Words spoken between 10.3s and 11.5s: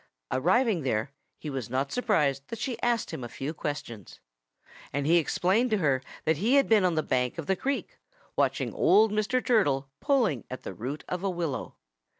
at the root of a